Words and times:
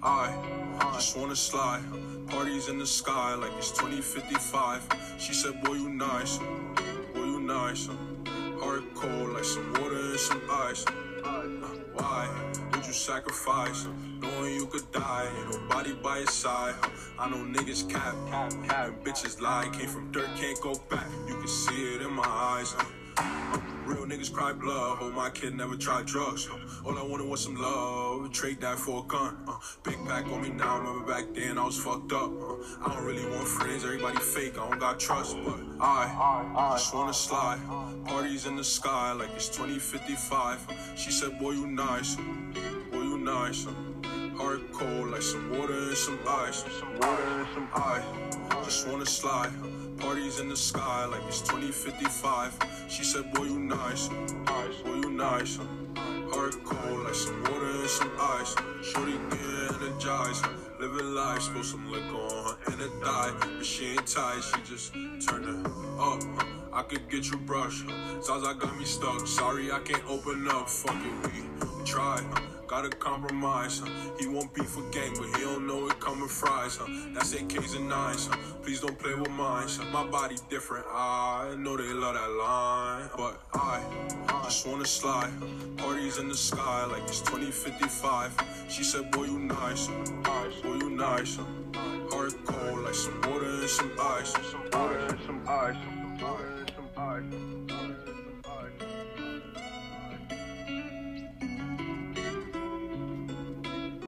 I 0.00 0.92
just 0.94 1.16
wanna 1.16 1.36
slide. 1.36 1.84
Parties 2.28 2.68
in 2.68 2.78
the 2.78 2.86
sky 2.86 3.34
like 3.34 3.52
it's 3.58 3.70
2055. 3.70 4.88
She 5.18 5.34
said, 5.34 5.62
Boy, 5.62 5.74
you 5.74 5.90
nice. 5.90 6.38
Boy, 6.38 7.24
you 7.24 7.40
nice. 7.40 7.88
Heart 8.60 8.94
cold 8.94 9.30
like 9.34 9.44
some 9.44 9.72
water 9.74 9.98
and 9.98 10.18
some 10.18 10.42
ice. 10.50 10.86
Why 11.92 12.30
would 12.72 12.86
you 12.86 12.92
sacrifice? 12.94 13.86
Knowing 14.20 14.54
you 14.54 14.66
could 14.66 14.90
die, 14.92 15.28
ain't 15.38 15.50
nobody 15.50 15.92
by 16.02 16.18
your 16.18 16.26
side. 16.28 16.76
I 17.18 17.28
know 17.28 17.44
niggas 17.44 17.90
cap, 17.90 18.14
cap, 18.30 18.52
cap, 18.66 18.86
and 18.88 19.04
bitches 19.04 19.38
lie. 19.38 19.68
Came 19.72 19.88
from 19.88 20.10
dirt, 20.12 20.30
can't 20.36 20.58
go 20.62 20.74
back. 20.88 21.06
You 21.26 21.34
can 21.34 21.48
see 21.48 21.94
it 21.94 22.00
in 22.00 22.12
my 22.12 22.26
eyes. 22.26 22.74
Real 23.88 24.04
niggas 24.04 24.30
cry 24.30 24.52
blood. 24.52 24.98
Oh, 25.00 25.10
my 25.12 25.30
kid 25.30 25.54
never 25.54 25.74
tried 25.74 26.04
drugs. 26.04 26.46
All 26.84 26.98
I 26.98 27.02
wanted 27.02 27.26
was 27.26 27.42
some 27.42 27.56
love. 27.56 28.30
Trade 28.32 28.60
that 28.60 28.78
for 28.78 29.02
a 29.02 29.08
gun. 29.08 29.38
Uh, 29.48 29.54
big 29.82 29.96
pack 30.06 30.26
on 30.26 30.42
me 30.42 30.50
now. 30.50 30.76
Remember 30.76 31.10
back 31.10 31.24
then 31.32 31.56
I 31.56 31.64
was 31.64 31.82
fucked 31.82 32.12
up. 32.12 32.30
Uh, 32.30 32.56
I 32.84 32.94
don't 32.94 33.02
really 33.02 33.24
want 33.24 33.48
friends. 33.48 33.84
Everybody 33.84 34.18
fake. 34.18 34.58
I 34.58 34.68
don't 34.68 34.78
got 34.78 35.00
trust. 35.00 35.38
But 35.42 35.58
I 35.80 36.74
just 36.74 36.94
wanna 36.94 37.14
slide. 37.14 37.60
Parties 38.04 38.44
in 38.44 38.56
the 38.56 38.64
sky 38.64 39.12
like 39.12 39.30
it's 39.34 39.48
2055. 39.48 40.68
Uh. 40.68 40.94
She 40.94 41.10
said, 41.10 41.38
Boy, 41.38 41.52
you 41.52 41.66
nice. 41.66 42.18
Uh. 42.18 42.22
Boy, 42.92 42.98
you 42.98 43.16
nice. 43.16 43.66
Uh. 43.66 43.72
Heart 44.36 44.70
cold 44.70 45.12
like 45.12 45.22
some 45.22 45.58
water 45.58 45.72
and 45.72 45.96
some 45.96 46.18
ice. 46.28 46.62
Some 46.78 46.98
water 46.98 47.22
and 47.22 47.48
some 47.54 47.68
ice. 47.74 48.04
Just 48.66 48.86
wanna 48.86 49.06
slide. 49.06 49.87
Parties 49.98 50.38
in 50.38 50.48
the 50.48 50.56
sky 50.56 51.06
like 51.06 51.22
it's 51.26 51.40
2055. 51.40 52.58
She 52.88 53.02
said, 53.02 53.32
Boy, 53.32 53.44
you 53.44 53.58
nice. 53.58 54.08
Boy, 54.08 54.94
you 54.94 55.10
nice. 55.10 55.58
Heart 56.32 56.64
cold 56.64 57.04
like 57.04 57.14
some 57.14 57.42
water 57.42 57.66
and 57.66 57.88
some 57.90 58.12
ice. 58.20 58.54
Shorty 58.82 59.12
get 59.12 59.82
energized. 59.82 60.44
Living 60.78 61.14
life, 61.14 61.42
spill 61.42 61.64
some 61.64 61.90
liquor 61.90 62.14
on 62.14 62.44
her 62.44 62.72
and 62.72 62.80
it 62.80 63.00
die. 63.02 63.32
But 63.40 63.66
she 63.66 63.86
ain't 63.86 64.06
tight, 64.06 64.40
she 64.40 64.62
just 64.62 64.92
turned 65.26 65.46
it 65.46 65.70
up. 65.98 66.22
I 66.72 66.82
could 66.82 67.08
get 67.08 67.30
you 67.30 67.38
brushed. 67.38 67.86
brush. 67.86 68.24
Zaza 68.24 68.54
got 68.54 68.78
me 68.78 68.84
stuck. 68.84 69.26
Sorry, 69.26 69.72
I 69.72 69.80
can't 69.80 70.04
open 70.08 70.46
up. 70.48 70.68
Fuck 70.68 70.94
it, 70.94 71.32
we 71.32 71.84
try. 71.84 72.22
Gotta 72.68 72.90
compromise, 72.90 73.80
huh? 73.82 73.90
He 74.20 74.26
won't 74.26 74.52
be 74.52 74.62
for 74.62 74.82
gang, 74.90 75.14
but 75.18 75.34
he 75.38 75.42
don't 75.42 75.66
know 75.66 75.88
it 75.88 75.98
coming 76.00 76.28
fries, 76.28 76.76
huh? 76.76 76.84
That's 77.14 77.34
AKs 77.34 77.74
and 77.74 77.88
nines, 77.88 78.26
huh? 78.26 78.36
Please 78.62 78.82
don't 78.82 78.98
play 78.98 79.14
with 79.14 79.30
mine, 79.30 79.66
huh? 79.68 79.84
My 79.90 80.06
body 80.06 80.36
different, 80.50 80.84
I 80.92 81.54
know 81.56 81.78
they 81.78 81.94
love 81.94 82.12
that 82.12 82.30
line, 82.30 83.08
but 83.16 83.40
I 83.54 83.82
just 84.44 84.68
wanna 84.68 84.84
slide. 84.84 85.32
Parties 85.78 86.18
in 86.18 86.28
the 86.28 86.36
sky 86.36 86.84
like 86.84 87.04
it's 87.04 87.20
2055. 87.20 88.34
She 88.68 88.84
said, 88.84 89.10
Boy, 89.12 89.24
you 89.24 89.38
nice, 89.38 89.86
boy, 90.62 90.74
you 90.74 90.90
nice. 90.90 91.38
Heart 92.10 92.34
cold 92.44 92.80
like 92.80 92.94
some 92.94 93.18
water 93.22 93.46
and 93.46 93.70
some 93.70 93.92
ice, 93.98 94.32
some 94.32 94.70
water 94.72 94.98
and 94.98 95.20
some 95.24 95.42
ice. 95.48 95.76